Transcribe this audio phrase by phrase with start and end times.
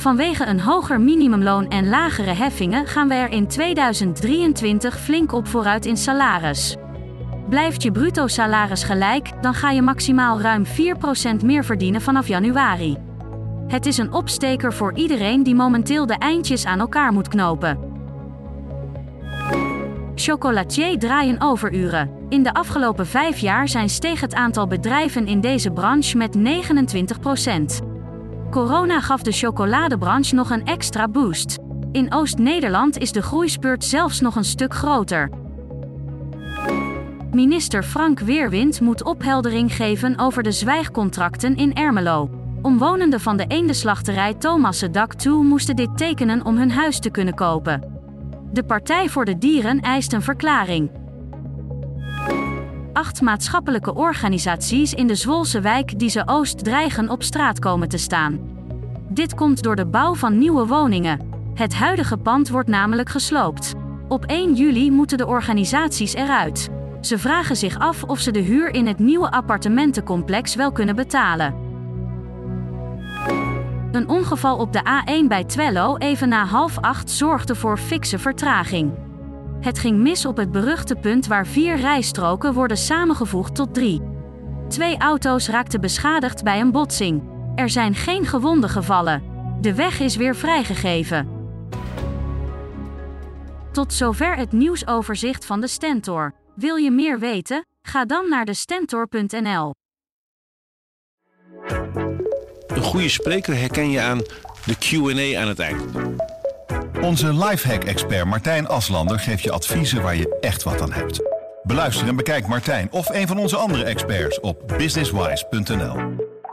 [0.00, 5.86] Vanwege een hoger minimumloon en lagere heffingen gaan we er in 2023 flink op vooruit
[5.86, 6.76] in salaris.
[7.48, 12.96] Blijft je bruto salaris gelijk, dan ga je maximaal ruim 4% meer verdienen vanaf januari.
[13.66, 17.78] Het is een opsteker voor iedereen die momenteel de eindjes aan elkaar moet knopen.
[20.14, 22.10] Chocolatier draaien overuren.
[22.28, 27.89] In de afgelopen vijf jaar zijn steeg het aantal bedrijven in deze branche met 29%.
[28.50, 31.58] Corona gaf de chocoladebranche nog een extra boost.
[31.92, 35.30] In Oost-Nederland is de groeispurt zelfs nog een stuk groter.
[37.32, 42.30] Minister Frank Weerwind moet opheldering geven over de zwijgcontracten in Ermelo.
[42.62, 47.34] Omwonenden van de eendenslachterij Thomasse Dak toe moesten dit tekenen om hun huis te kunnen
[47.34, 47.98] kopen.
[48.52, 50.99] De Partij voor de Dieren eist een verklaring.
[53.00, 58.38] Acht maatschappelijke organisaties in de Zwolse wijk Diese Oost dreigen op straat komen te staan.
[59.08, 61.20] Dit komt door de bouw van nieuwe woningen.
[61.54, 63.74] Het huidige pand wordt namelijk gesloopt.
[64.08, 66.68] Op 1 juli moeten de organisaties eruit.
[67.00, 71.54] Ze vragen zich af of ze de huur in het nieuwe appartementencomplex wel kunnen betalen.
[73.92, 78.92] Een ongeval op de A1 bij Twello even na half acht zorgde voor fikse vertraging.
[79.60, 84.02] Het ging mis op het beruchte punt waar vier rijstroken worden samengevoegd tot drie.
[84.68, 87.22] Twee auto's raakten beschadigd bij een botsing.
[87.54, 89.22] Er zijn geen gewonden gevallen.
[89.60, 91.28] De weg is weer vrijgegeven.
[93.72, 96.34] Tot zover het nieuwsoverzicht van de Stentor.
[96.54, 97.66] Wil je meer weten?
[97.82, 99.74] Ga dan naar de stentor.nl.
[102.66, 104.18] Een goede spreker herken je aan
[104.66, 105.82] de Q&A aan het eind.
[107.00, 111.20] Onze lifehack-expert Martijn Aslander geeft je adviezen waar je echt wat aan hebt.
[111.62, 115.96] Beluister en bekijk Martijn of een van onze andere experts op businesswise.nl.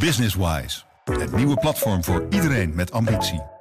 [0.00, 3.57] Businesswise, het nieuwe platform voor iedereen met ambitie.